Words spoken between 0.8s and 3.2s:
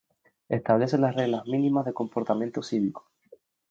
las reglas mínimas de comportamiento cívico.